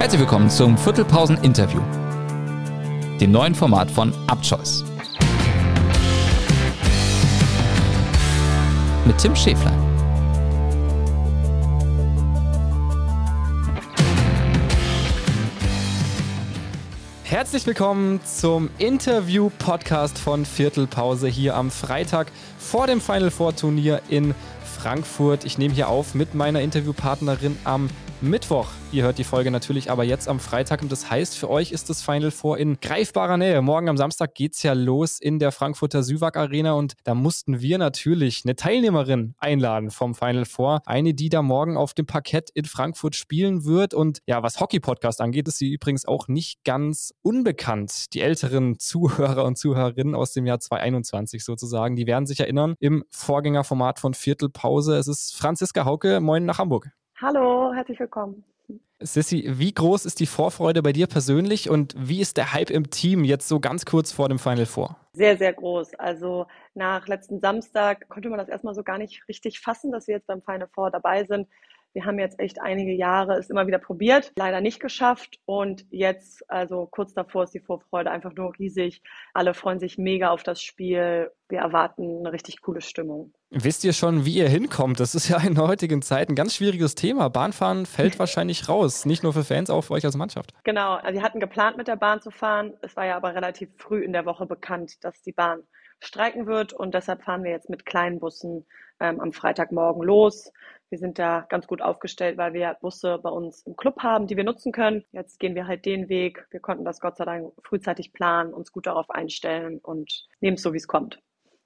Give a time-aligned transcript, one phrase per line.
[0.00, 1.82] Herzlich willkommen zum Viertelpausen-Interview,
[3.20, 4.82] dem neuen Format von Upchoice.
[9.04, 9.78] Mit Tim Schäflein.
[17.24, 24.34] Herzlich willkommen zum Interview-Podcast von Viertelpause hier am Freitag vor dem Final Four Turnier in
[24.64, 25.44] Frankfurt.
[25.44, 27.90] Ich nehme hier auf mit meiner Interviewpartnerin am
[28.22, 28.68] Mittwoch.
[28.92, 31.88] Ihr hört die Folge natürlich aber jetzt am Freitag und das heißt, für euch ist
[31.88, 33.62] das Final Four in greifbarer Nähe.
[33.62, 37.60] Morgen am Samstag geht es ja los in der Frankfurter Süwag Arena und da mussten
[37.60, 40.82] wir natürlich eine Teilnehmerin einladen vom Final Four.
[40.84, 45.20] Eine, die da morgen auf dem Parkett in Frankfurt spielen wird und ja, was Hockey-Podcast
[45.20, 48.12] angeht, ist sie übrigens auch nicht ganz unbekannt.
[48.12, 53.04] Die älteren Zuhörer und Zuhörerinnen aus dem Jahr 2021 sozusagen, die werden sich erinnern im
[53.10, 54.96] Vorgängerformat von Viertelpause.
[54.96, 56.20] Es ist Franziska Hauke.
[56.20, 56.90] Moin nach Hamburg.
[57.22, 58.44] Hallo, herzlich willkommen.
[58.98, 62.88] Sissy, wie groß ist die Vorfreude bei dir persönlich und wie ist der Hype im
[62.88, 64.96] Team jetzt so ganz kurz vor dem Final Four?
[65.12, 65.96] Sehr, sehr groß.
[65.96, 70.14] Also nach letzten Samstag konnte man das erstmal so gar nicht richtig fassen, dass wir
[70.14, 71.46] jetzt beim Final Four dabei sind.
[71.92, 75.40] Wir haben jetzt echt einige Jahre es immer wieder probiert, leider nicht geschafft.
[75.44, 79.02] Und jetzt, also kurz davor, ist die Vorfreude einfach nur riesig.
[79.34, 81.30] Alle freuen sich mega auf das Spiel.
[81.48, 83.32] Wir erwarten eine richtig coole Stimmung.
[83.50, 85.00] Wisst ihr schon, wie ihr hinkommt?
[85.00, 87.28] Das ist ja in heutigen Zeiten ein ganz schwieriges Thema.
[87.28, 90.54] Bahnfahren fällt wahrscheinlich raus, nicht nur für Fans, auch für euch als Mannschaft.
[90.62, 92.74] Genau, also wir hatten geplant, mit der Bahn zu fahren.
[92.82, 95.64] Es war ja aber relativ früh in der Woche bekannt, dass die Bahn
[95.98, 98.66] streiken wird und deshalb fahren wir jetzt mit kleinen Bussen
[99.00, 100.52] ähm, am Freitagmorgen los.
[100.90, 104.36] Wir sind da ganz gut aufgestellt, weil wir Busse bei uns im Club haben, die
[104.36, 105.04] wir nutzen können.
[105.12, 106.46] Jetzt gehen wir halt den Weg.
[106.50, 110.62] Wir konnten das Gott sei Dank frühzeitig planen, uns gut darauf einstellen und nehmen es
[110.62, 111.22] so, wie es kommt.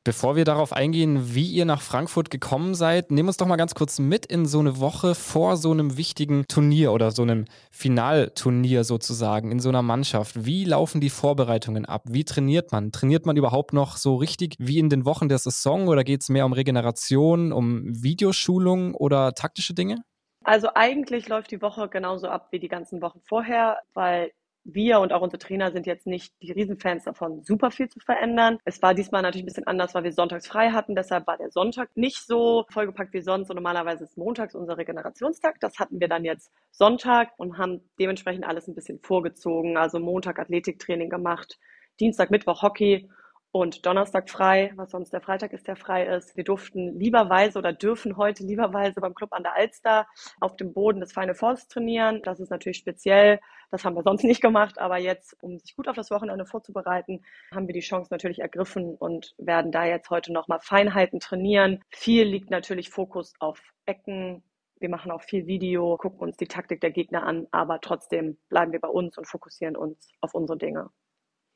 [0.07, 3.75] Bevor wir darauf eingehen, wie ihr nach Frankfurt gekommen seid, nehmen uns doch mal ganz
[3.75, 8.85] kurz mit in so eine Woche vor so einem wichtigen Turnier oder so einem Finalturnier
[8.85, 10.45] sozusagen in so einer Mannschaft.
[10.45, 12.03] Wie laufen die Vorbereitungen ab?
[12.05, 12.93] Wie trainiert man?
[12.93, 16.29] Trainiert man überhaupt noch so richtig wie in den Wochen der Saison oder geht es
[16.29, 20.05] mehr um Regeneration, um Videoschulung oder taktische Dinge?
[20.45, 24.33] Also eigentlich läuft die Woche genauso ab wie die ganzen Wochen vorher, weil
[24.65, 28.59] wir und auch unsere Trainer sind jetzt nicht die Riesenfans davon, super viel zu verändern.
[28.65, 30.95] Es war diesmal natürlich ein bisschen anders, weil wir sonntags frei hatten.
[30.95, 33.51] Deshalb war der Sonntag nicht so vollgepackt wie sonst.
[33.51, 35.61] Und normalerweise ist montags unser Regenerationstag.
[35.61, 39.77] Das hatten wir dann jetzt Sonntag und haben dementsprechend alles ein bisschen vorgezogen.
[39.77, 41.59] Also Montag Athletiktraining gemacht,
[42.01, 43.09] Dienstag, Mittwoch Hockey
[43.55, 46.37] und Donnerstag frei, was sonst der Freitag ist, der frei ist.
[46.37, 50.09] Wir durften lieberweise oder dürfen heute lieberweise beim Club an der Alster
[50.41, 52.21] auf dem Boden des Final Force trainieren.
[52.25, 53.39] Das ist natürlich speziell.
[53.71, 57.25] Das haben wir sonst nicht gemacht, aber jetzt, um sich gut auf das Wochenende vorzubereiten,
[57.53, 61.81] haben wir die Chance natürlich ergriffen und werden da jetzt heute nochmal Feinheiten trainieren.
[61.91, 64.43] Viel liegt natürlich Fokus auf Ecken,
[64.81, 68.73] wir machen auch viel Video, gucken uns die Taktik der Gegner an, aber trotzdem bleiben
[68.73, 70.91] wir bei uns und fokussieren uns auf unsere Dinge.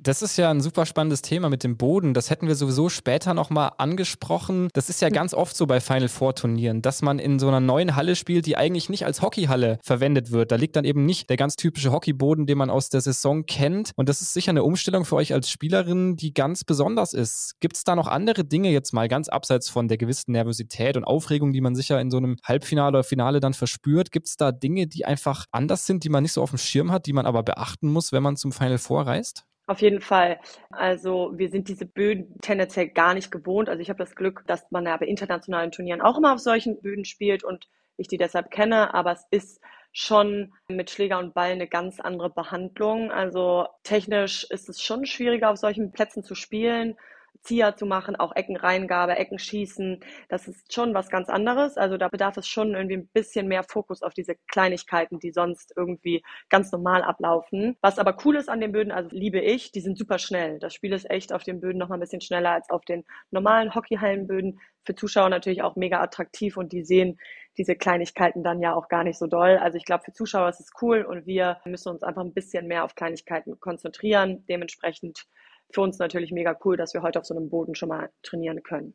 [0.00, 2.14] Das ist ja ein super spannendes Thema mit dem Boden.
[2.14, 4.68] Das hätten wir sowieso später nochmal angesprochen.
[4.72, 7.58] Das ist ja ganz oft so bei Final Four Turnieren, dass man in so einer
[7.58, 10.52] neuen Halle spielt, die eigentlich nicht als Hockeyhalle verwendet wird.
[10.52, 13.90] Da liegt dann eben nicht der ganz typische Hockeyboden, den man aus der Saison kennt.
[13.96, 17.56] Und das ist sicher eine Umstellung für euch als Spielerin, die ganz besonders ist.
[17.58, 21.02] Gibt es da noch andere Dinge jetzt mal ganz abseits von der gewissen Nervosität und
[21.02, 24.12] Aufregung, die man sicher in so einem Halbfinale oder Finale dann verspürt?
[24.12, 26.92] Gibt es da Dinge, die einfach anders sind, die man nicht so auf dem Schirm
[26.92, 29.47] hat, die man aber beachten muss, wenn man zum Final Four reist?
[29.68, 30.40] Auf jeden Fall.
[30.70, 33.68] Also wir sind diese Böden tendenziell gar nicht gewohnt.
[33.68, 36.80] Also ich habe das Glück, dass man ja bei internationalen Turnieren auch immer auf solchen
[36.80, 37.68] Böden spielt und
[37.98, 39.60] ich die deshalb kenne, aber es ist
[39.92, 43.10] schon mit Schläger und Ball eine ganz andere Behandlung.
[43.12, 46.96] Also technisch ist es schon schwieriger, auf solchen Plätzen zu spielen.
[47.42, 51.76] Zieher zu machen, auch Eckenreingabe, Eckenschießen, das ist schon was ganz anderes.
[51.76, 55.72] Also da bedarf es schon irgendwie ein bisschen mehr Fokus auf diese Kleinigkeiten, die sonst
[55.76, 57.76] irgendwie ganz normal ablaufen.
[57.80, 60.58] Was aber cool ist an den Böden, also liebe ich, die sind super schnell.
[60.58, 63.04] Das Spiel ist echt auf den Böden noch mal ein bisschen schneller als auf den
[63.30, 64.60] normalen Hockeyhallenböden.
[64.84, 67.18] Für Zuschauer natürlich auch mega attraktiv und die sehen
[67.58, 69.58] diese Kleinigkeiten dann ja auch gar nicht so doll.
[69.58, 72.66] Also ich glaube, für Zuschauer ist es cool und wir müssen uns einfach ein bisschen
[72.66, 74.44] mehr auf Kleinigkeiten konzentrieren.
[74.48, 75.26] Dementsprechend
[75.70, 78.62] für uns natürlich mega cool, dass wir heute auf so einem Boden schon mal trainieren
[78.62, 78.94] können.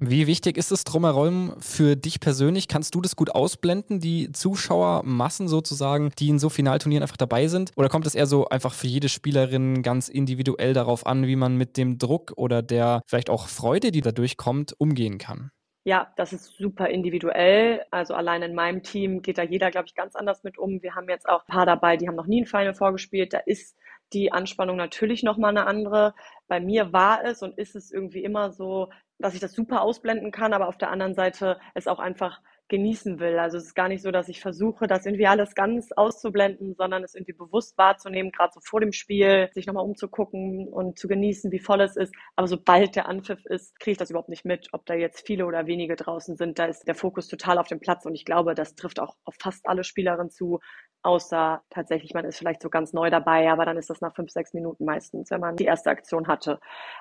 [0.00, 2.68] Wie wichtig ist es drumherum für dich persönlich?
[2.68, 7.72] Kannst du das gut ausblenden, die Zuschauermassen sozusagen, die in so Finalturnieren einfach dabei sind?
[7.74, 11.56] Oder kommt es eher so einfach für jede Spielerin ganz individuell darauf an, wie man
[11.56, 15.50] mit dem Druck oder der vielleicht auch Freude, die dadurch kommt, umgehen kann?
[15.82, 17.84] Ja, das ist super individuell.
[17.90, 20.80] Also allein in meinem Team geht da jeder, glaube ich, ganz anders mit um.
[20.80, 23.32] Wir haben jetzt auch ein paar dabei, die haben noch nie ein Final vorgespielt.
[23.32, 23.76] Da ist
[24.12, 26.14] die Anspannung natürlich nochmal eine andere.
[26.46, 30.30] Bei mir war es und ist es irgendwie immer so, dass ich das super ausblenden
[30.30, 33.38] kann, aber auf der anderen Seite es auch einfach genießen will.
[33.38, 37.02] Also es ist gar nicht so, dass ich versuche, das irgendwie alles ganz auszublenden, sondern
[37.02, 41.50] es irgendwie bewusst wahrzunehmen, gerade so vor dem Spiel, sich nochmal umzugucken und zu genießen,
[41.50, 42.14] wie voll es ist.
[42.36, 45.46] Aber sobald der Anpfiff ist, kriege ich das überhaupt nicht mit, ob da jetzt viele
[45.46, 46.58] oder wenige draußen sind.
[46.58, 49.34] Da ist der Fokus total auf dem Platz und ich glaube, das trifft auch auf
[49.38, 50.60] fast alle Spielerinnen zu,
[51.02, 54.30] außer tatsächlich, man ist vielleicht so ganz neu dabei, aber dann ist das nach fünf,
[54.30, 56.60] sechs Minuten meistens, wenn man die erste Aktion hatte,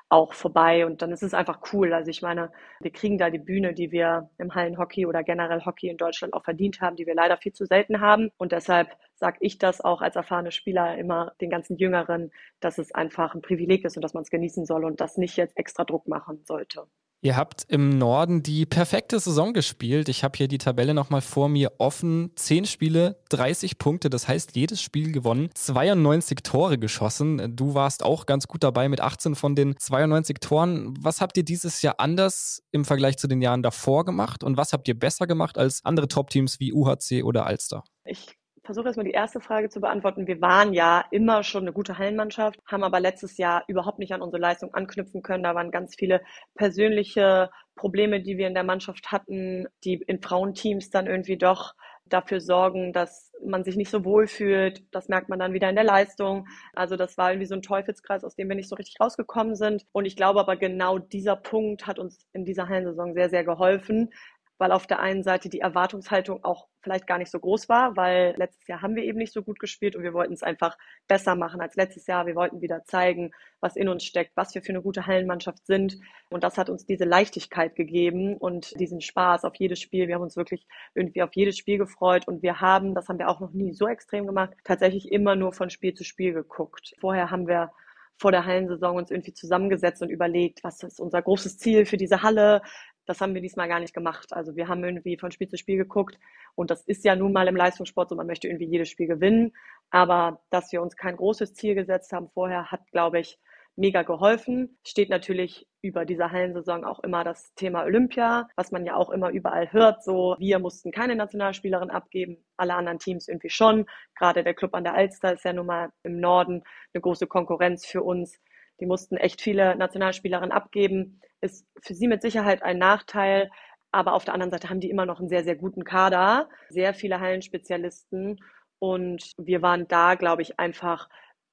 [0.09, 1.93] auch vorbei und dann ist es einfach cool.
[1.93, 5.89] Also ich meine, wir kriegen da die Bühne, die wir im Hallenhockey oder generell Hockey
[5.89, 9.37] in Deutschland auch verdient haben, die wir leider viel zu selten haben und deshalb sage
[9.41, 13.85] ich das auch als erfahrene Spieler immer den ganzen Jüngeren, dass es einfach ein Privileg
[13.85, 16.87] ist und dass man es genießen soll und das nicht jetzt extra Druck machen sollte.
[17.21, 20.07] Ihr habt im Norden die perfekte Saison gespielt.
[20.07, 22.31] Ich habe hier die Tabelle nochmal vor mir offen.
[22.35, 27.55] Zehn Spiele, 30 Punkte, das heißt jedes Spiel gewonnen, 92 Tore geschossen.
[27.55, 30.93] Du warst auch ganz gut dabei mit 18 von den 92 Toren.
[31.01, 34.71] Was habt ihr dieses Jahr anders im Vergleich zu den Jahren davor gemacht und was
[34.71, 37.83] habt ihr besser gemacht als andere Top-Teams wie UHC oder Alster?
[38.05, 38.36] Ich
[38.67, 40.27] versuche erstmal die erste Frage zu beantworten.
[40.27, 44.21] Wir waren ja immer schon eine gute Hallenmannschaft, haben aber letztes Jahr überhaupt nicht an
[44.21, 45.43] unsere Leistung anknüpfen können.
[45.43, 46.21] Da waren ganz viele
[46.53, 51.73] persönliche Probleme, die wir in der Mannschaft hatten, die in Frauenteams dann irgendwie doch
[52.05, 54.83] dafür sorgen, dass man sich nicht so wohl fühlt.
[54.91, 56.47] Das merkt man dann wieder in der Leistung.
[56.73, 59.85] Also das war irgendwie so ein Teufelskreis, aus dem wir nicht so richtig rausgekommen sind.
[59.91, 64.09] Und ich glaube aber genau dieser Punkt hat uns in dieser Hallensaison sehr, sehr geholfen,
[64.57, 68.33] weil auf der einen Seite die Erwartungshaltung auch vielleicht gar nicht so groß war, weil
[68.37, 70.77] letztes Jahr haben wir eben nicht so gut gespielt und wir wollten es einfach
[71.07, 72.25] besser machen als letztes Jahr.
[72.25, 75.99] Wir wollten wieder zeigen, was in uns steckt, was wir für eine gute Hallenmannschaft sind.
[76.29, 80.07] Und das hat uns diese Leichtigkeit gegeben und diesen Spaß auf jedes Spiel.
[80.07, 83.29] Wir haben uns wirklich irgendwie auf jedes Spiel gefreut und wir haben, das haben wir
[83.29, 86.95] auch noch nie so extrem gemacht, tatsächlich immer nur von Spiel zu Spiel geguckt.
[86.99, 87.71] Vorher haben wir
[88.17, 92.23] vor der Hallensaison uns irgendwie zusammengesetzt und überlegt, was ist unser großes Ziel für diese
[92.23, 92.61] Halle,
[93.07, 94.33] das haben wir diesmal gar nicht gemacht.
[94.33, 96.19] Also wir haben irgendwie von Spiel zu Spiel geguckt
[96.55, 99.53] und das ist ja nun mal im Leistungssport so, man möchte irgendwie jedes Spiel gewinnen.
[99.89, 103.39] Aber dass wir uns kein großes Ziel gesetzt haben vorher, hat, glaube ich,
[103.77, 104.77] mega geholfen.
[104.85, 109.29] Steht natürlich über dieser Hallensaison auch immer das Thema Olympia, was man ja auch immer
[109.29, 110.03] überall hört.
[110.03, 113.85] So, wir mussten keine Nationalspielerin abgeben, alle anderen Teams irgendwie schon.
[114.15, 116.63] Gerade der Club an der Alster ist ja nun mal im Norden
[116.93, 118.39] eine große Konkurrenz für uns.
[118.79, 121.21] Die mussten echt viele Nationalspielerinnen abgeben.
[121.41, 123.49] Ist für sie mit Sicherheit ein Nachteil.
[123.91, 126.93] Aber auf der anderen Seite haben die immer noch einen sehr, sehr guten Kader, sehr
[126.93, 128.39] viele Hallenspezialisten.
[128.79, 131.09] Und wir waren da, glaube ich, einfach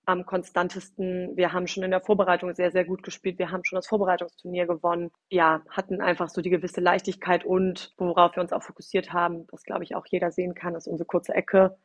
[0.07, 1.37] am konstantesten.
[1.37, 3.39] Wir haben schon in der Vorbereitung sehr, sehr gut gespielt.
[3.39, 5.11] Wir haben schon das Vorbereitungsturnier gewonnen.
[5.31, 9.63] Ja, hatten einfach so die gewisse Leichtigkeit und worauf wir uns auch fokussiert haben, was
[9.65, 11.77] glaube ich auch jeder sehen kann, ist unsere kurze Ecke,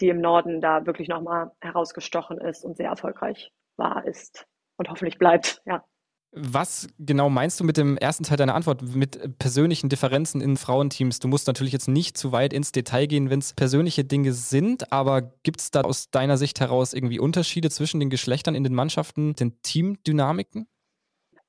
[0.00, 4.46] die im Norden da wirklich nochmal herausgestochen ist und sehr erfolgreich war, ist
[4.76, 5.84] und hoffentlich bleibt, ja.
[6.36, 11.20] Was genau meinst du mit dem ersten Teil deiner Antwort, mit persönlichen Differenzen in Frauenteams?
[11.20, 14.92] Du musst natürlich jetzt nicht zu weit ins Detail gehen, wenn es persönliche Dinge sind,
[14.92, 18.74] aber gibt es da aus deiner Sicht heraus irgendwie Unterschiede zwischen den Geschlechtern in den
[18.74, 20.66] Mannschaften, den Teamdynamiken?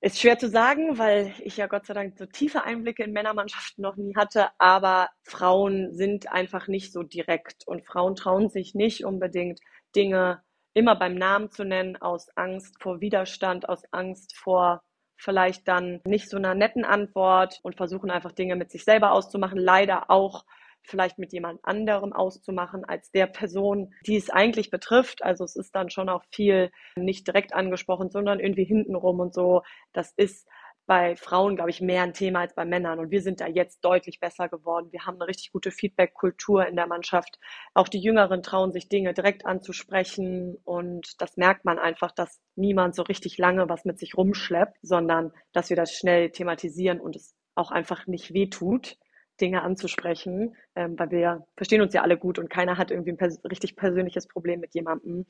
[0.01, 3.81] Ist schwer zu sagen, weil ich ja Gott sei Dank so tiefe Einblicke in Männermannschaften
[3.81, 9.03] noch nie hatte, aber Frauen sind einfach nicht so direkt und Frauen trauen sich nicht
[9.03, 9.61] unbedingt
[9.95, 10.43] Dinge
[10.75, 14.81] immer beim Namen zu nennen, aus Angst vor Widerstand, aus Angst vor
[15.17, 19.57] vielleicht dann nicht so einer netten Antwort und versuchen einfach Dinge mit sich selber auszumachen,
[19.57, 20.45] leider auch
[20.83, 25.23] vielleicht mit jemand anderem auszumachen als der Person, die es eigentlich betrifft.
[25.23, 29.63] Also es ist dann schon auch viel nicht direkt angesprochen, sondern irgendwie hintenrum und so.
[29.93, 30.47] Das ist
[30.85, 32.99] bei Frauen, glaube ich, mehr ein Thema als bei Männern.
[32.99, 34.91] Und wir sind da jetzt deutlich besser geworden.
[34.91, 37.39] Wir haben eine richtig gute Feedback-Kultur in der Mannschaft.
[37.73, 40.57] Auch die Jüngeren trauen sich Dinge direkt anzusprechen.
[40.63, 45.31] Und das merkt man einfach, dass niemand so richtig lange was mit sich rumschleppt, sondern
[45.53, 48.97] dass wir das schnell thematisieren und es auch einfach nicht wehtut.
[49.41, 53.17] Dinge anzusprechen, ähm, weil wir verstehen uns ja alle gut und keiner hat irgendwie ein
[53.17, 55.25] pers richtig persönliches Problem mit jemandem.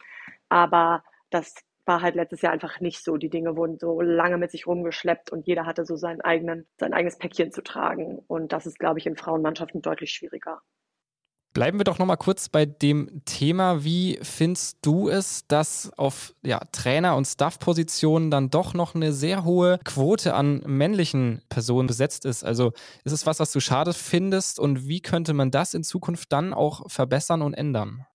[0.47, 1.55] Aber das
[1.85, 3.17] war halt letztes Jahr einfach nicht so.
[3.17, 6.93] Die Dinge wurden so lange mit sich rumgeschleppt und jeder hatte so seinen eigenen, sein
[6.93, 8.19] eigenes Päckchen zu tragen.
[8.27, 10.61] Und das ist, glaube ich, in Frauenmannschaften deutlich schwieriger.
[11.55, 13.85] Bleiben wir doch nochmal kurz bei dem Thema.
[13.85, 19.45] Wie findest du es, dass auf ja, Trainer- und Staff-Positionen dann doch noch eine sehr
[19.45, 22.43] hohe Quote an männlichen Personen besetzt ist?
[22.43, 22.73] Also
[23.05, 26.53] ist es was, was du schade findest und wie könnte man das in Zukunft dann
[26.53, 28.05] auch verbessern und ändern?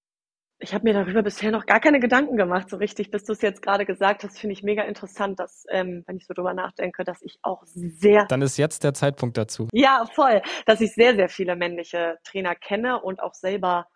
[0.60, 3.40] Ich habe mir darüber bisher noch gar keine Gedanken gemacht, so richtig, bis du es
[3.40, 7.02] jetzt gerade gesagt hast, finde ich mega interessant, dass, ähm, wenn ich so drüber nachdenke,
[7.02, 8.26] dass ich auch sehr.
[8.26, 9.68] Dann ist jetzt der Zeitpunkt dazu.
[9.72, 10.42] Ja, voll.
[10.66, 13.86] Dass ich sehr, sehr viele männliche Trainer kenne und auch selber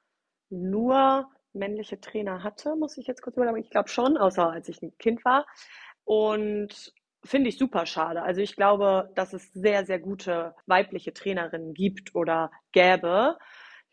[0.49, 3.59] nur männliche Trainer hatte, muss ich jetzt kurz überlegen.
[3.59, 5.47] Ich glaube schon, außer als ich ein Kind war.
[6.04, 6.92] Und
[7.25, 8.23] finde ich super schade.
[8.23, 13.38] Also ich glaube, dass es sehr, sehr gute weibliche Trainerinnen gibt oder gäbe.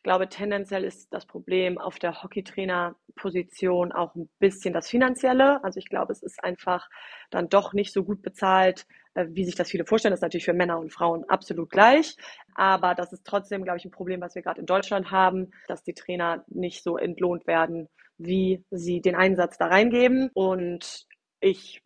[0.01, 5.63] Ich glaube, tendenziell ist das Problem auf der Hockeytrainerposition auch ein bisschen das Finanzielle.
[5.63, 6.89] Also ich glaube, es ist einfach
[7.29, 10.11] dann doch nicht so gut bezahlt, äh, wie sich das viele vorstellen.
[10.11, 12.17] Das ist natürlich für Männer und Frauen absolut gleich.
[12.55, 15.83] Aber das ist trotzdem, glaube ich, ein Problem, was wir gerade in Deutschland haben, dass
[15.83, 20.31] die Trainer nicht so entlohnt werden, wie sie den Einsatz da reingeben.
[20.33, 21.05] Und
[21.41, 21.83] ich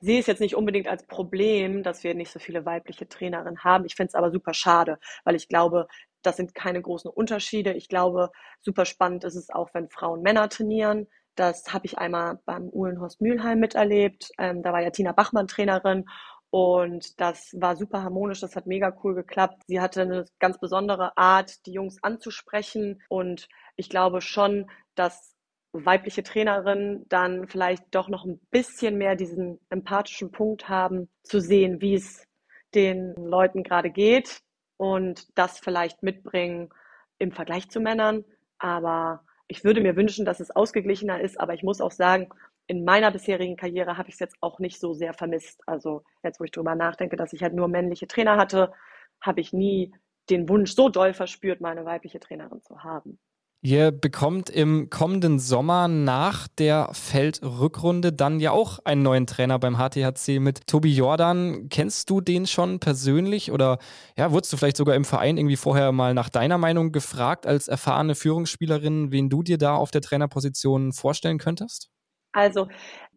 [0.00, 3.84] sehe es jetzt nicht unbedingt als Problem, dass wir nicht so viele weibliche Trainerinnen haben.
[3.84, 5.86] Ich finde es aber super schade, weil ich glaube,
[6.22, 7.72] das sind keine großen Unterschiede.
[7.72, 11.08] Ich glaube, super spannend ist es auch, wenn Frauen Männer trainieren.
[11.34, 14.30] Das habe ich einmal beim Uhlenhorst Mühlheim miterlebt.
[14.38, 16.04] Ähm, da war ja Tina Bachmann Trainerin
[16.50, 19.62] und das war super harmonisch, das hat mega cool geklappt.
[19.66, 23.00] Sie hatte eine ganz besondere Art, die Jungs anzusprechen.
[23.08, 25.34] Und ich glaube schon, dass
[25.72, 31.80] weibliche Trainerinnen dann vielleicht doch noch ein bisschen mehr diesen empathischen Punkt haben, zu sehen,
[31.80, 32.26] wie es
[32.74, 34.42] den Leuten gerade geht
[34.76, 36.70] und das vielleicht mitbringen
[37.18, 38.24] im Vergleich zu Männern.
[38.58, 41.38] Aber ich würde mir wünschen, dass es ausgeglichener ist.
[41.40, 42.28] Aber ich muss auch sagen,
[42.66, 45.60] in meiner bisherigen Karriere habe ich es jetzt auch nicht so sehr vermisst.
[45.66, 48.72] Also jetzt, wo ich drüber nachdenke, dass ich halt nur männliche Trainer hatte,
[49.20, 49.94] habe ich nie
[50.30, 53.18] den Wunsch so doll verspürt, mal eine weibliche Trainerin zu haben.
[53.64, 59.76] Ihr bekommt im kommenden Sommer nach der Feldrückrunde dann ja auch einen neuen Trainer beim
[59.76, 61.68] HTHC mit Tobi Jordan.
[61.68, 63.78] Kennst du den schon persönlich oder
[64.18, 67.68] ja, wurdest du vielleicht sogar im Verein irgendwie vorher mal nach deiner Meinung gefragt als
[67.68, 71.88] erfahrene Führungsspielerin, wen du dir da auf der Trainerposition vorstellen könntest?
[72.32, 72.66] Also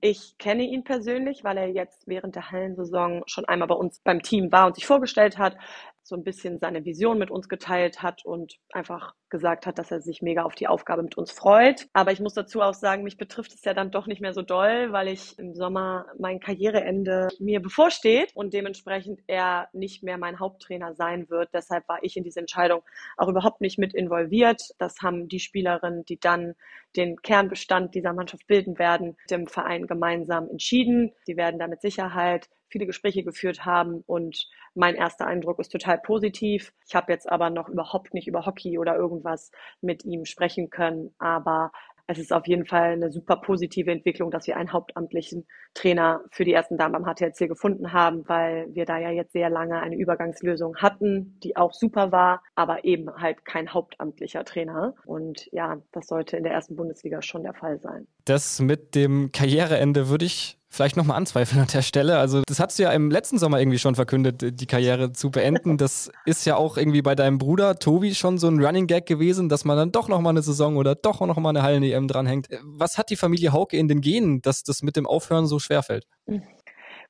[0.01, 4.21] ich kenne ihn persönlich, weil er jetzt während der Hallensaison schon einmal bei uns beim
[4.21, 5.57] Team war und sich vorgestellt hat
[6.05, 10.01] so ein bisschen seine Vision mit uns geteilt hat und einfach gesagt hat, dass er
[10.01, 11.87] sich mega auf die Aufgabe mit uns freut.
[11.93, 14.43] Aber ich muss dazu auch sagen, mich betrifft es ja dann doch nicht mehr so
[14.43, 20.39] doll, weil ich im Sommer mein Karriereende mir bevorsteht und dementsprechend er nicht mehr mein
[20.39, 21.49] Haupttrainer sein wird.
[21.53, 22.83] Deshalb war ich in diese Entscheidung
[23.17, 24.61] auch überhaupt nicht mit involviert.
[24.77, 26.53] Das haben die Spielerinnen, die dann
[26.95, 31.13] den Kernbestand dieser Mannschaft bilden werden, dem Verein gemeinsam entschieden.
[31.25, 35.99] Sie werden da mit Sicherheit viele Gespräche geführt haben und mein erster Eindruck ist total
[35.99, 36.73] positiv.
[36.87, 39.51] Ich habe jetzt aber noch überhaupt nicht über Hockey oder irgendwas
[39.81, 41.71] mit ihm sprechen können, aber
[42.07, 46.45] es ist auf jeden Fall eine super positive Entwicklung, dass wir einen hauptamtlichen Trainer für
[46.45, 49.97] die ersten Damen beim HTLC gefunden haben, weil wir da ja jetzt sehr lange eine
[49.97, 54.93] Übergangslösung hatten, die auch super war, aber eben halt kein hauptamtlicher Trainer.
[55.05, 58.07] Und ja, das sollte in der ersten Bundesliga schon der Fall sein.
[58.25, 62.17] Das mit dem Karriereende würde ich vielleicht nochmal anzweifeln an der Stelle.
[62.17, 65.77] Also, das hast du ja im letzten Sommer irgendwie schon verkündet, die Karriere zu beenden.
[65.85, 69.49] Das ist ja auch irgendwie bei deinem Bruder Tobi schon so ein Running Gag gewesen,
[69.49, 72.47] dass man dann doch nochmal eine Saison oder doch nochmal eine Hallen-EM dranhängt.
[72.63, 76.07] Was hat die Familie Hauke in den Genen, dass das mit dem Aufhören so schwerfällt?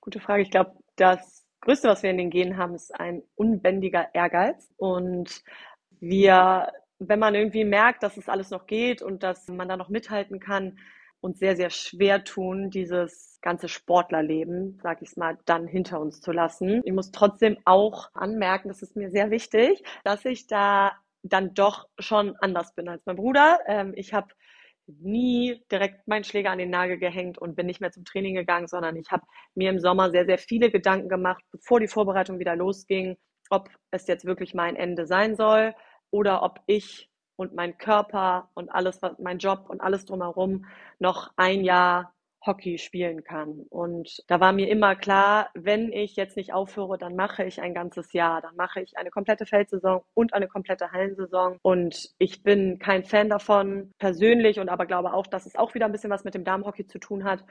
[0.01, 0.43] Gute Frage.
[0.43, 4.69] Ich glaube, das Größte, was wir in den Genen haben, ist ein unbändiger Ehrgeiz.
[4.75, 5.41] Und
[6.01, 9.89] wir, wenn man irgendwie merkt, dass es alles noch geht und dass man da noch
[9.89, 10.77] mithalten kann,
[11.25, 16.31] uns sehr, sehr schwer tun, dieses ganze Sportlerleben, sag ich mal, dann hinter uns zu
[16.31, 16.81] lassen.
[16.85, 21.87] Ich muss trotzdem auch anmerken, das ist mir sehr wichtig, dass ich da dann doch
[21.99, 23.59] schon anders bin als mein Bruder.
[23.67, 24.27] Ähm, ich habe
[24.87, 28.67] nie direkt meinen Schläger an den Nagel gehängt und bin nicht mehr zum Training gegangen,
[28.67, 32.55] sondern ich habe mir im Sommer sehr, sehr viele Gedanken gemacht, bevor die Vorbereitung wieder
[32.55, 33.17] losging,
[33.49, 35.73] ob es jetzt wirklich mein Ende sein soll
[36.11, 40.65] oder ob ich und mein Körper und alles, mein Job und alles drumherum
[40.99, 42.15] noch ein Jahr
[42.45, 43.65] Hockey spielen kann.
[43.69, 47.73] Und da war mir immer klar, wenn ich jetzt nicht aufhöre, dann mache ich ein
[47.73, 48.41] ganzes Jahr.
[48.41, 51.57] Dann mache ich eine komplette Feldsaison und eine komplette Hallensaison.
[51.61, 55.85] Und ich bin kein Fan davon persönlich und aber glaube auch, dass es auch wieder
[55.85, 57.43] ein bisschen was mit dem Damenhockey zu tun hat.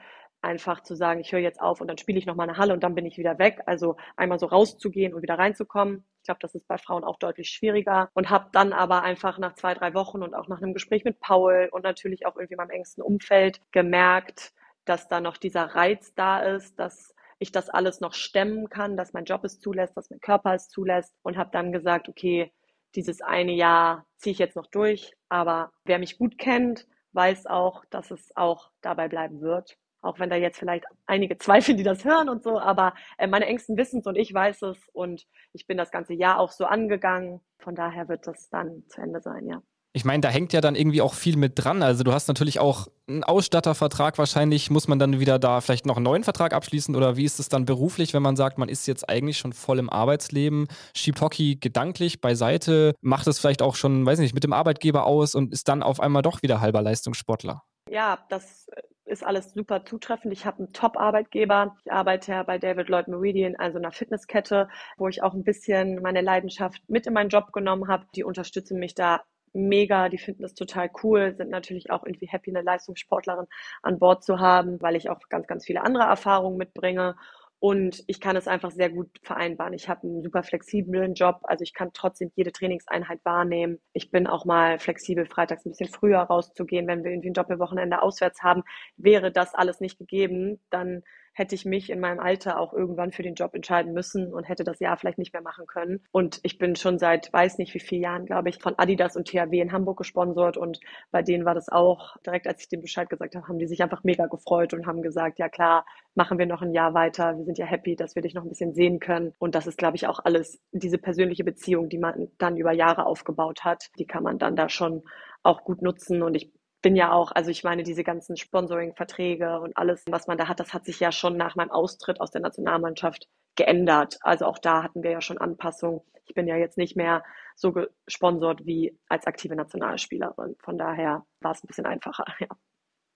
[0.45, 2.83] Einfach zu sagen, ich höre jetzt auf und dann spiele ich nochmal eine Halle und
[2.83, 3.63] dann bin ich wieder weg.
[3.65, 6.05] Also einmal so rauszugehen und wieder reinzukommen.
[6.19, 9.55] Ich glaube, das ist bei Frauen auch deutlich schwieriger und habe dann aber einfach nach
[9.55, 12.69] zwei, drei Wochen und auch nach einem Gespräch mit Paul und natürlich auch irgendwie meinem
[12.69, 14.53] engsten Umfeld gemerkt,
[14.85, 19.13] dass da noch dieser Reiz da ist, dass ich das alles noch stemmen kann, dass
[19.13, 22.51] mein Job es zulässt, dass mein Körper es zulässt und habe dann gesagt, okay,
[22.93, 27.83] dieses eine Jahr ziehe ich jetzt noch durch, aber wer mich gut kennt, weiß auch,
[27.85, 29.75] dass es auch dabei bleiben wird.
[30.05, 33.47] Auch wenn da jetzt vielleicht einige zweifeln, die das hören und so, aber äh, meine
[33.47, 36.65] Ängsten wissen es und ich weiß es und ich bin das ganze Jahr auch so
[36.65, 37.41] angegangen.
[37.59, 39.61] Von daher wird das dann zu Ende sein, ja.
[39.93, 41.81] Ich meine, da hängt ja dann irgendwie auch viel mit dran.
[41.81, 44.17] Also du hast natürlich auch einen Ausstattervertrag.
[44.17, 46.97] Wahrscheinlich muss man dann wieder da vielleicht noch einen neuen Vertrag abschließen.
[46.97, 49.79] Oder wie ist es dann beruflich, wenn man sagt, man ist jetzt eigentlich schon voll
[49.79, 54.51] im Arbeitsleben, schiebt Hockey gedanklich beiseite, macht es vielleicht auch schon, weiß nicht, mit dem
[54.51, 57.63] Arbeitgeber aus und ist dann auf einmal doch wieder halber Leistungssportler?
[57.89, 58.67] Ja, das
[59.05, 60.33] ist alles super zutreffend.
[60.33, 61.77] Ich habe einen Top-Arbeitgeber.
[61.85, 66.21] Ich arbeite bei David Lloyd Meridian, also einer Fitnesskette, wo ich auch ein bisschen meine
[66.21, 68.05] Leidenschaft mit in meinen Job genommen habe.
[68.15, 69.21] Die unterstützen mich da
[69.53, 73.45] mega, die finden das total cool, sind natürlich auch irgendwie happy, eine Leistungssportlerin
[73.83, 77.15] an Bord zu haben, weil ich auch ganz, ganz viele andere Erfahrungen mitbringe.
[77.59, 79.73] Und ich kann es einfach sehr gut vereinbaren.
[79.73, 83.79] Ich habe einen super flexiblen Job, also ich kann trotzdem jede Trainingseinheit wahrnehmen.
[83.93, 88.01] Ich bin auch mal flexibel, freitags ein bisschen früher rauszugehen, wenn wir irgendwie ein Doppelwochenende
[88.01, 88.63] auswärts haben.
[88.97, 91.01] Wäre das alles nicht gegeben, dann
[91.35, 94.63] hätte ich mich in meinem Alter auch irgendwann für den Job entscheiden müssen und hätte
[94.63, 96.01] das Jahr vielleicht nicht mehr machen können.
[96.11, 99.27] Und ich bin schon seit weiß nicht wie vielen Jahren, glaube ich, von Adidas und
[99.27, 100.79] THW in Hamburg gesponsert und
[101.11, 103.83] bei denen war das auch direkt, als ich dem Bescheid gesagt habe, haben die sich
[103.83, 107.37] einfach mega gefreut und haben gesagt, ja klar, machen wir noch ein Jahr weiter.
[107.37, 109.33] Wir sind ja happy, dass wir dich noch ein bisschen sehen können.
[109.37, 113.05] Und das ist, glaube ich, auch alles diese persönliche Beziehung, die man dann über Jahre
[113.05, 115.03] aufgebaut hat, die kann man dann da schon
[115.43, 116.23] auch gut nutzen.
[116.23, 116.51] Und ich
[116.85, 120.59] bin ja auch, also ich meine, diese ganzen Sponsoring-Verträge und alles, was man da hat,
[120.59, 124.19] das hat sich ja schon nach meinem Austritt aus der Nationalmannschaft geändert.
[124.21, 126.01] Also auch da hatten wir ja schon Anpassungen.
[126.27, 127.23] Ich bin ja jetzt nicht mehr
[127.55, 130.57] so gesponsert wie als aktive Nationalspielerin.
[130.59, 132.49] Von daher war es ein bisschen einfacher, ja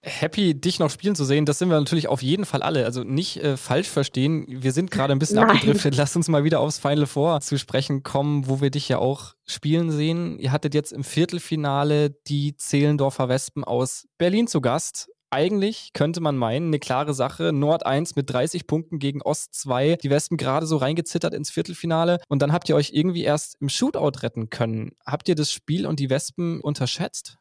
[0.01, 1.45] happy, dich noch spielen zu sehen.
[1.45, 2.85] Das sind wir natürlich auf jeden Fall alle.
[2.85, 4.45] Also nicht äh, falsch verstehen.
[4.47, 5.49] Wir sind gerade ein bisschen Nein.
[5.49, 5.95] abgedriftet.
[5.95, 9.33] Lass uns mal wieder aufs Final Four zu sprechen kommen, wo wir dich ja auch
[9.45, 10.39] spielen sehen.
[10.39, 15.09] Ihr hattet jetzt im Viertelfinale die Zehlendorfer Wespen aus Berlin zu Gast.
[15.31, 17.53] Eigentlich könnte man meinen, eine klare Sache.
[17.53, 19.97] Nord 1 mit 30 Punkten gegen Ost 2.
[20.01, 22.19] Die Wespen gerade so reingezittert ins Viertelfinale.
[22.27, 24.91] Und dann habt ihr euch irgendwie erst im Shootout retten können.
[25.05, 27.38] Habt ihr das Spiel und die Wespen unterschätzt?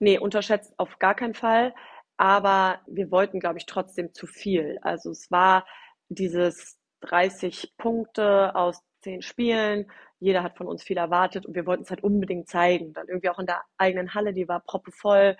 [0.00, 1.74] Nee, unterschätzt auf gar keinen Fall.
[2.16, 4.78] Aber wir wollten, glaube ich, trotzdem zu viel.
[4.82, 5.66] Also es war
[6.08, 9.90] dieses 30 Punkte aus 10 Spielen.
[10.18, 12.92] Jeder hat von uns viel erwartet und wir wollten es halt unbedingt zeigen.
[12.94, 15.36] Dann irgendwie auch in der eigenen Halle, die war proppevoll.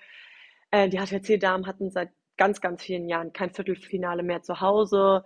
[0.70, 5.24] Äh, die HTC-Damen hatten seit ganz, ganz vielen Jahren kein Viertelfinale mehr zu Hause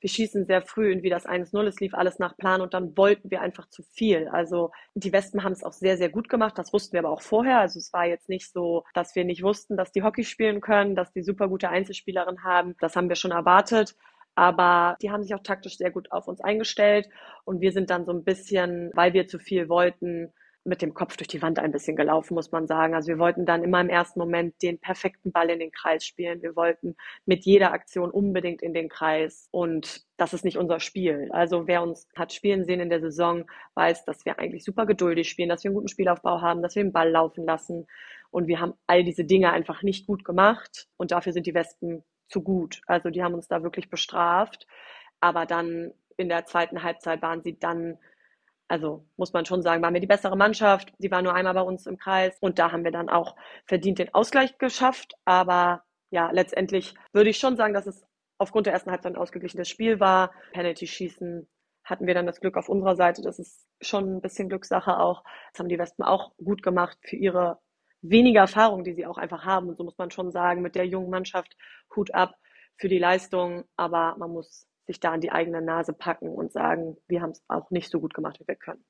[0.00, 3.30] wir schießen sehr früh irgendwie das 1-0, es lief alles nach Plan und dann wollten
[3.30, 4.28] wir einfach zu viel.
[4.28, 7.22] Also die Wespen haben es auch sehr, sehr gut gemacht, das wussten wir aber auch
[7.22, 7.58] vorher.
[7.60, 10.94] Also es war jetzt nicht so, dass wir nicht wussten, dass die Hockey spielen können,
[10.94, 12.76] dass die super gute Einzelspielerin haben.
[12.80, 13.96] Das haben wir schon erwartet.
[14.34, 17.08] Aber die haben sich auch taktisch sehr gut auf uns eingestellt
[17.44, 20.32] und wir sind dann so ein bisschen, weil wir zu viel wollten,
[20.68, 22.94] mit dem Kopf durch die Wand ein bisschen gelaufen, muss man sagen.
[22.94, 26.42] Also wir wollten dann immer im ersten Moment den perfekten Ball in den Kreis spielen.
[26.42, 29.48] Wir wollten mit jeder Aktion unbedingt in den Kreis.
[29.50, 31.30] Und das ist nicht unser Spiel.
[31.32, 35.28] Also wer uns hat spielen sehen in der Saison, weiß, dass wir eigentlich super geduldig
[35.28, 37.86] spielen, dass wir einen guten Spielaufbau haben, dass wir den Ball laufen lassen.
[38.30, 40.88] Und wir haben all diese Dinge einfach nicht gut gemacht.
[40.98, 42.82] Und dafür sind die Wespen zu gut.
[42.86, 44.66] Also die haben uns da wirklich bestraft.
[45.20, 47.98] Aber dann in der zweiten Halbzeit waren sie dann
[48.68, 50.92] also muss man schon sagen, waren wir die bessere Mannschaft.
[50.98, 53.34] Sie war nur einmal bei uns im Kreis und da haben wir dann auch
[53.66, 55.14] verdient den Ausgleich geschafft.
[55.24, 58.04] Aber ja, letztendlich würde ich schon sagen, dass es
[58.38, 60.32] aufgrund der ersten Halbzeit ein ausgeglichenes Spiel war.
[60.52, 61.48] Penalty-Schießen
[61.84, 63.22] hatten wir dann das Glück auf unserer Seite.
[63.22, 65.24] Das ist schon ein bisschen Glückssache auch.
[65.52, 67.58] Das haben die Wespen auch gut gemacht für ihre
[68.02, 69.68] wenige Erfahrung, die sie auch einfach haben.
[69.68, 71.56] Und so muss man schon sagen, mit der jungen Mannschaft
[71.96, 72.36] Hut ab
[72.76, 73.64] für die Leistung.
[73.76, 77.42] Aber man muss sich da an die eigene Nase packen und sagen, wir haben es
[77.46, 78.84] auch nicht so gut gemacht, wie wir können.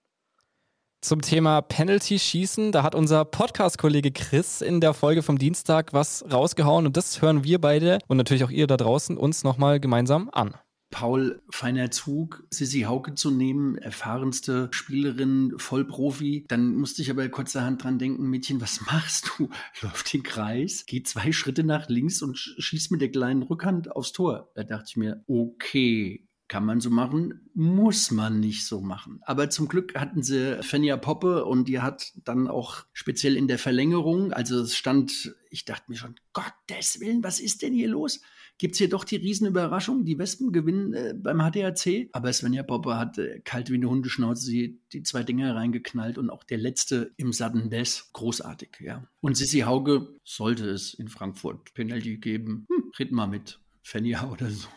[1.00, 6.86] Zum Thema Penalty-Schießen, da hat unser Podcast-Kollege Chris in der Folge vom Dienstag was rausgehauen
[6.86, 10.54] und das hören wir beide und natürlich auch ihr da draußen uns nochmal gemeinsam an.
[10.90, 16.44] Paul feiner Zug, Sissy Hauke zu nehmen, erfahrenste Spielerin, Vollprofi.
[16.48, 19.50] Dann musste ich aber kurzerhand dran denken, Mädchen, was machst du?
[19.82, 24.12] Läuft den Kreis, geht zwei Schritte nach links und schießt mit der kleinen Rückhand aufs
[24.12, 24.50] Tor.
[24.54, 29.20] Da dachte ich mir, okay, kann man so machen, muss man nicht so machen.
[29.22, 33.58] Aber zum Glück hatten sie Fenja Poppe und die hat dann auch speziell in der
[33.58, 38.20] Verlängerung, also es stand, ich dachte mir schon, Gottes Willen, was ist denn hier los?
[38.58, 40.04] Gibt es hier doch die Riesenüberraschung.
[40.04, 42.08] Die Wespen gewinnen äh, beim HDAC.
[42.12, 46.30] Aber Svenja Popper hat äh, kalt wie eine Hundeschnauze die, die zwei Dinger reingeknallt und
[46.30, 48.10] auch der letzte im Sudden Death.
[48.12, 49.06] Großartig, ja.
[49.20, 52.66] Und Sissy Hauge sollte es in Frankfurt Penalty geben.
[52.68, 54.68] Hm, red mal mit Fenja oder so.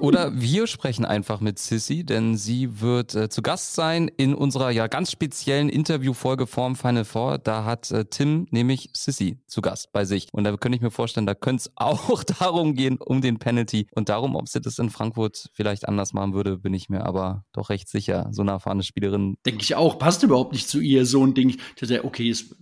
[0.00, 4.70] Oder wir sprechen einfach mit Sissy, denn sie wird äh, zu Gast sein in unserer
[4.70, 7.38] ja ganz speziellen Interviewfolge vorm Final Four.
[7.38, 10.28] Da hat äh, Tim nämlich Sissy zu Gast bei sich.
[10.32, 13.86] Und da könnte ich mir vorstellen, da könnte es auch darum gehen, um den Penalty.
[13.92, 17.44] Und darum, ob sie das in Frankfurt vielleicht anders machen würde, bin ich mir aber
[17.52, 18.28] doch recht sicher.
[18.32, 19.36] So eine erfahrene Spielerin.
[19.46, 19.98] Denke ich auch.
[19.98, 21.56] Passt überhaupt nicht zu ihr, so ein Ding.
[21.80, 22.56] Ja, okay, ist,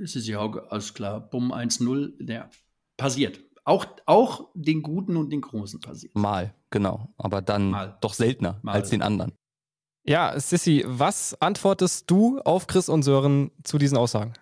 [0.00, 2.12] Sissy Hauge, alles klar, bumm, 1-0.
[2.24, 2.50] Der
[2.96, 6.14] passiert auch, auch den Guten und den Großen passiert.
[6.14, 7.08] Mal, genau.
[7.16, 7.98] Aber dann Mal.
[8.00, 8.72] doch seltener Mal.
[8.72, 9.32] als den anderen.
[10.06, 14.34] Ja, Sissy, was antwortest du auf Chris und Sören zu diesen Aussagen?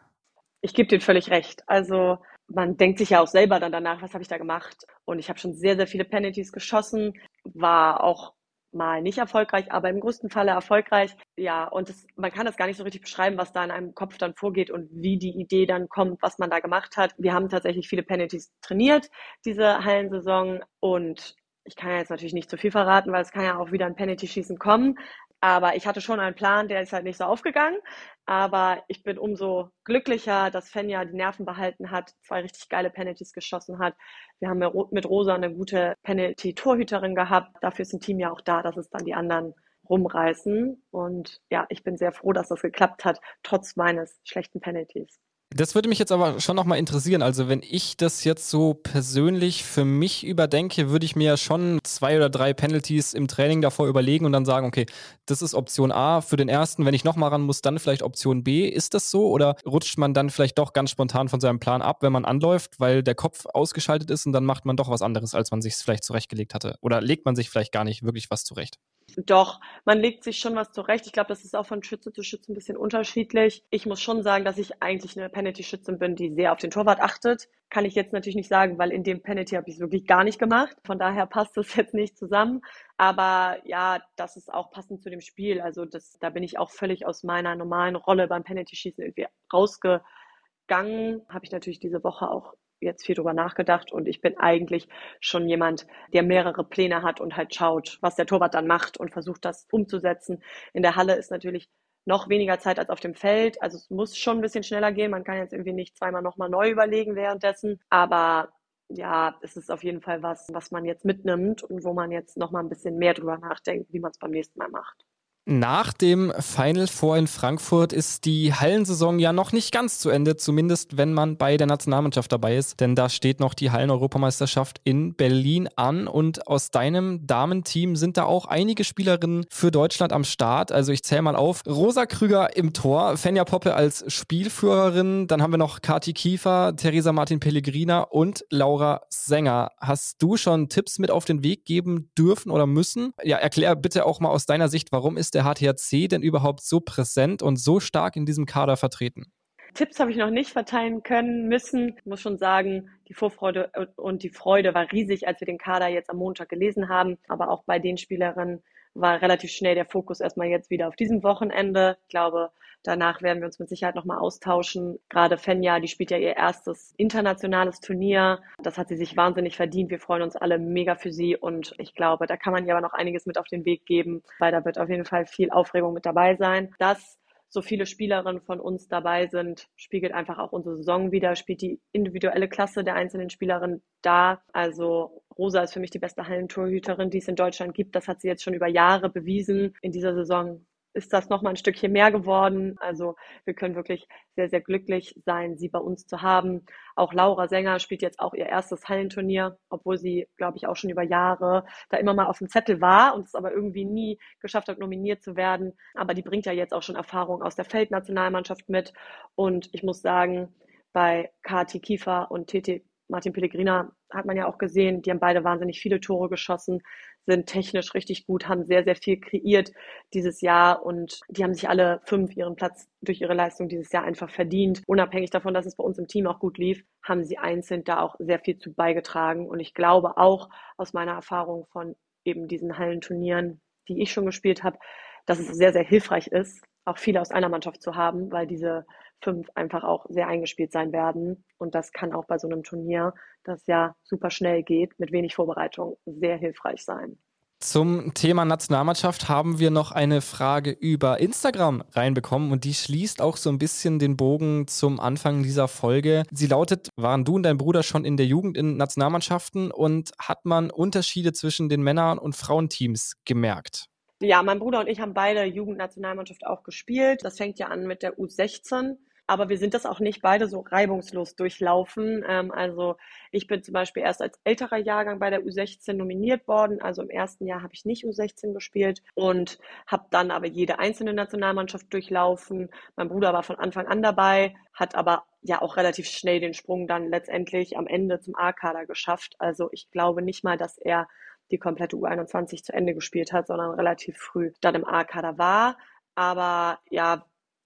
[0.60, 1.62] Ich gebe dir völlig recht.
[1.68, 4.84] Also man denkt sich ja auch selber dann danach, was habe ich da gemacht?
[5.04, 7.12] Und ich habe schon sehr, sehr viele Penalties geschossen,
[7.44, 8.34] war auch
[8.72, 11.16] mal nicht erfolgreich, aber im größten Falle erfolgreich.
[11.42, 13.96] Ja, und das, man kann das gar nicht so richtig beschreiben, was da in einem
[13.96, 17.16] Kopf dann vorgeht und wie die Idee dann kommt, was man da gemacht hat.
[17.18, 19.10] Wir haben tatsächlich viele Penalties trainiert,
[19.44, 20.60] diese Hallensaison.
[20.78, 23.72] Und ich kann ja jetzt natürlich nicht zu viel verraten, weil es kann ja auch
[23.72, 24.96] wieder ein Penalty-Schießen kommen.
[25.40, 27.78] Aber ich hatte schon einen Plan, der ist halt nicht so aufgegangen.
[28.24, 33.32] Aber ich bin umso glücklicher, dass Fenja die Nerven behalten hat, zwei richtig geile Penalties
[33.32, 33.96] geschossen hat.
[34.38, 34.60] Wir haben
[34.92, 37.56] mit Rosa eine gute Penalty-Torhüterin gehabt.
[37.62, 39.54] Dafür ist ein Team ja auch da, dass es dann die anderen
[39.92, 40.82] rumreißen.
[40.90, 45.20] Und ja, ich bin sehr froh, dass das geklappt hat, trotz meines schlechten Penalties.
[45.54, 47.20] Das würde mich jetzt aber schon nochmal interessieren.
[47.20, 51.78] Also, wenn ich das jetzt so persönlich für mich überdenke, würde ich mir ja schon
[51.82, 54.86] zwei oder drei Penalties im Training davor überlegen und dann sagen, okay,
[55.26, 56.86] das ist Option A für den ersten.
[56.86, 58.66] Wenn ich nochmal ran muss, dann vielleicht Option B.
[58.66, 59.28] Ist das so?
[59.28, 62.80] Oder rutscht man dann vielleicht doch ganz spontan von seinem Plan ab, wenn man anläuft,
[62.80, 65.74] weil der Kopf ausgeschaltet ist und dann macht man doch was anderes, als man sich
[65.74, 66.76] vielleicht zurechtgelegt hatte?
[66.80, 68.78] Oder legt man sich vielleicht gar nicht wirklich was zurecht?
[69.16, 71.06] Doch, man legt sich schon was zurecht.
[71.06, 73.64] Ich glaube, das ist auch von Schütze zu Schütze ein bisschen unterschiedlich.
[73.70, 77.00] Ich muss schon sagen, dass ich eigentlich eine Penalty-Schützin bin, die sehr auf den Torwart
[77.00, 77.48] achtet.
[77.68, 80.24] Kann ich jetzt natürlich nicht sagen, weil in dem Penalty habe ich es wirklich gar
[80.24, 80.76] nicht gemacht.
[80.84, 82.62] Von daher passt das jetzt nicht zusammen.
[82.96, 85.60] Aber ja, das ist auch passend zu dem Spiel.
[85.60, 91.22] Also das, da bin ich auch völlig aus meiner normalen Rolle beim Penalty-Schießen irgendwie rausgegangen.
[91.28, 94.88] Habe ich natürlich diese Woche auch jetzt viel drüber nachgedacht und ich bin eigentlich
[95.20, 99.12] schon jemand, der mehrere Pläne hat und halt schaut, was der Torwart dann macht und
[99.12, 100.42] versucht, das umzusetzen.
[100.72, 101.68] In der Halle ist natürlich
[102.04, 103.62] noch weniger Zeit als auf dem Feld.
[103.62, 105.10] Also es muss schon ein bisschen schneller gehen.
[105.10, 107.80] Man kann jetzt irgendwie nicht zweimal nochmal neu überlegen währenddessen.
[107.90, 108.52] Aber
[108.88, 112.36] ja, es ist auf jeden Fall was, was man jetzt mitnimmt und wo man jetzt
[112.36, 115.04] nochmal ein bisschen mehr drüber nachdenkt, wie man es beim nächsten Mal macht.
[115.44, 120.36] Nach dem Final Four in Frankfurt ist die Hallensaison ja noch nicht ganz zu Ende,
[120.36, 125.16] zumindest wenn man bei der Nationalmannschaft dabei ist, denn da steht noch die Hallen-Europameisterschaft in
[125.16, 130.70] Berlin an und aus deinem Damenteam sind da auch einige Spielerinnen für Deutschland am Start.
[130.70, 131.62] Also ich zähle mal auf.
[131.66, 137.12] Rosa Krüger im Tor, Fenja Poppe als Spielführerin, dann haben wir noch Kati Kiefer, Theresa
[137.12, 139.72] Martin Pellegrina und Laura Sänger.
[139.80, 143.12] Hast du schon Tipps mit auf den Weg geben dürfen oder müssen?
[143.24, 146.80] Ja, erklär bitte auch mal aus deiner Sicht, warum ist der HTHC denn überhaupt so
[146.80, 149.32] präsent und so stark in diesem Kader vertreten?
[149.74, 151.94] Tipps habe ich noch nicht verteilen können müssen.
[151.96, 155.88] Ich muss schon sagen, die Vorfreude und die Freude war riesig, als wir den Kader
[155.88, 157.16] jetzt am Montag gelesen haben.
[157.28, 158.62] Aber auch bei den Spielerinnen
[158.94, 161.96] war relativ schnell der Fokus erstmal jetzt wieder auf diesem Wochenende.
[162.02, 162.50] Ich glaube,
[162.82, 164.98] danach werden wir uns mit Sicherheit nochmal austauschen.
[165.08, 168.42] Gerade Fenja, die spielt ja ihr erstes internationales Turnier.
[168.62, 169.90] Das hat sie sich wahnsinnig verdient.
[169.90, 172.86] Wir freuen uns alle mega für sie und ich glaube, da kann man ihr aber
[172.86, 175.94] noch einiges mit auf den Weg geben, weil da wird auf jeden Fall viel Aufregung
[175.94, 176.74] mit dabei sein.
[176.78, 177.18] Das
[177.52, 181.80] so viele Spielerinnen von uns dabei sind, spiegelt einfach auch unsere Saison wieder, spielt die
[181.92, 184.42] individuelle Klasse der einzelnen Spielerinnen da.
[184.54, 187.94] Also Rosa ist für mich die beste Hallentorhüterin, die es in Deutschland gibt.
[187.94, 189.74] Das hat sie jetzt schon über Jahre bewiesen.
[189.82, 190.64] In dieser Saison
[190.94, 192.76] ist das nochmal ein Stückchen mehr geworden.
[192.80, 196.64] Also wir können wirklich sehr, sehr glücklich sein, sie bei uns zu haben.
[196.96, 200.90] Auch Laura Sänger spielt jetzt auch ihr erstes Hallenturnier, obwohl sie, glaube ich, auch schon
[200.90, 204.68] über Jahre da immer mal auf dem Zettel war und es aber irgendwie nie geschafft
[204.68, 205.72] hat, nominiert zu werden.
[205.94, 208.92] Aber die bringt ja jetzt auch schon Erfahrung aus der Feldnationalmannschaft mit.
[209.34, 210.54] Und ich muss sagen,
[210.92, 215.44] bei Kati Kiefer und TT Martin Pellegrina hat man ja auch gesehen, die haben beide
[215.44, 216.82] wahnsinnig viele Tore geschossen,
[217.26, 219.72] sind technisch richtig gut, haben sehr, sehr viel kreiert
[220.12, 224.04] dieses Jahr und die haben sich alle fünf ihren Platz durch ihre Leistung dieses Jahr
[224.04, 224.82] einfach verdient.
[224.86, 228.00] Unabhängig davon, dass es bei uns im Team auch gut lief, haben sie einzeln da
[228.00, 232.78] auch sehr viel zu beigetragen und ich glaube auch aus meiner Erfahrung von eben diesen
[232.78, 234.78] Hallenturnieren, die ich schon gespielt habe,
[235.26, 238.84] dass es sehr, sehr hilfreich ist, auch viele aus einer Mannschaft zu haben, weil diese
[239.22, 241.44] fünf einfach auch sehr eingespielt sein werden.
[241.58, 245.34] Und das kann auch bei so einem Turnier, das ja super schnell geht, mit wenig
[245.34, 247.18] Vorbereitung, sehr hilfreich sein.
[247.62, 253.36] Zum Thema Nationalmannschaft haben wir noch eine Frage über Instagram reinbekommen und die schließt auch
[253.36, 256.24] so ein bisschen den Bogen zum Anfang dieser Folge.
[256.32, 260.44] Sie lautet, waren du und dein Bruder schon in der Jugend in Nationalmannschaften und hat
[260.44, 263.86] man Unterschiede zwischen den Männer- und Frauenteams gemerkt?
[264.18, 267.20] Ja, mein Bruder und ich haben beide Jugendnationalmannschaft auch gespielt.
[267.22, 270.60] Das fängt ja an mit der U16 aber wir sind das auch nicht beide so
[270.60, 272.24] reibungslos durchlaufen.
[272.28, 272.96] Ähm, also
[273.30, 276.82] ich bin zum Beispiel erst als älterer Jahrgang bei der U16 nominiert worden.
[276.82, 281.14] Also im ersten Jahr habe ich nicht U16 gespielt und habe dann aber jede einzelne
[281.14, 282.68] Nationalmannschaft durchlaufen.
[282.96, 286.86] Mein Bruder war von Anfang an dabei, hat aber ja auch relativ schnell den Sprung
[286.86, 289.34] dann letztendlich am Ende zum A-Kader geschafft.
[289.38, 291.08] Also ich glaube nicht mal, dass er
[291.50, 295.78] die komplette U21 zu Ende gespielt hat, sondern relativ früh dann im A-Kader war.
[296.14, 297.24] Aber ja,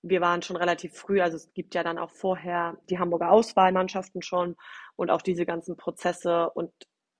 [0.08, 4.22] wir waren schon relativ früh, also es gibt ja dann auch vorher die Hamburger Auswahlmannschaften
[4.22, 4.56] schon
[4.96, 6.70] und auch diese ganzen Prozesse und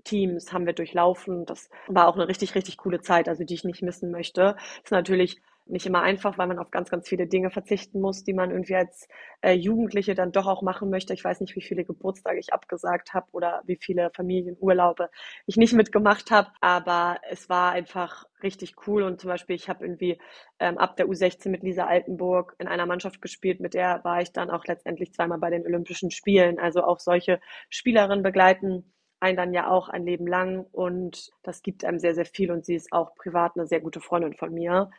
[0.05, 1.44] Teams haben wir durchlaufen.
[1.46, 4.57] Das war auch eine richtig, richtig coole Zeit, also die ich nicht missen möchte.
[4.85, 8.33] Ist natürlich nicht immer einfach, weil man auf ganz, ganz viele Dinge verzichten muss, die
[8.33, 9.09] man irgendwie als
[9.42, 11.12] äh, Jugendliche dann doch auch machen möchte.
[11.14, 15.11] Ich weiß nicht, wie viele Geburtstage ich abgesagt habe oder wie viele Familienurlaube
[15.46, 19.85] ich nicht mitgemacht habe, aber es war einfach richtig cool und zum Beispiel ich habe
[19.85, 20.18] irgendwie
[20.61, 24.33] ähm, ab der U16 mit Lisa Altenburg in einer Mannschaft gespielt, mit der war ich
[24.33, 26.59] dann auch letztendlich zweimal bei den Olympischen Spielen.
[26.59, 31.85] Also auch solche Spielerinnen begleiten einen dann ja auch ein Leben lang und das gibt
[31.85, 34.90] einem sehr, sehr viel und sie ist auch privat eine sehr gute Freundin von mir.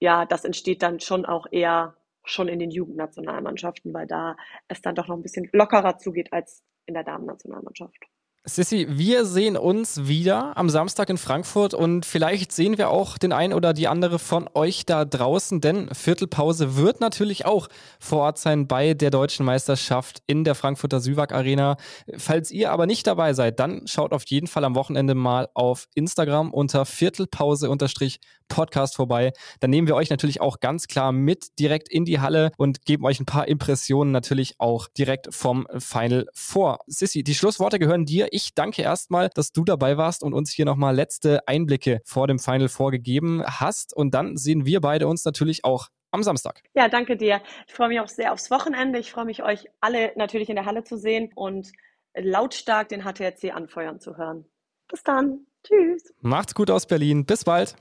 [0.00, 4.36] Ja, das entsteht dann schon auch eher schon in den Jugendnationalmannschaften, weil da
[4.68, 8.06] es dann doch noch ein bisschen lockerer zugeht als in der Damen-Nationalmannschaft.
[8.48, 13.34] Sissy, wir sehen uns wieder am Samstag in Frankfurt und vielleicht sehen wir auch den
[13.34, 17.68] einen oder die andere von euch da draußen, denn Viertelpause wird natürlich auch
[18.00, 21.76] vor Ort sein bei der deutschen Meisterschaft in der Frankfurter Süwag Arena.
[22.16, 25.86] Falls ihr aber nicht dabei seid, dann schaut auf jeden Fall am Wochenende mal auf
[25.94, 29.34] Instagram unter Viertelpause-Podcast vorbei.
[29.60, 33.04] Dann nehmen wir euch natürlich auch ganz klar mit direkt in die Halle und geben
[33.04, 36.78] euch ein paar Impressionen natürlich auch direkt vom Final vor.
[36.86, 38.32] Sissy, die Schlussworte gehören dir.
[38.38, 42.38] Ich danke erstmal, dass du dabei warst und uns hier nochmal letzte Einblicke vor dem
[42.38, 43.92] Final vorgegeben hast.
[43.92, 46.62] Und dann sehen wir beide uns natürlich auch am Samstag.
[46.72, 47.42] Ja, danke dir.
[47.66, 49.00] Ich freue mich auch sehr aufs Wochenende.
[49.00, 51.72] Ich freue mich, euch alle natürlich in der Halle zu sehen und
[52.14, 54.44] lautstark den HTRC anfeuern zu hören.
[54.86, 55.44] Bis dann.
[55.64, 56.14] Tschüss.
[56.20, 57.26] Macht's gut aus Berlin.
[57.26, 57.74] Bis bald.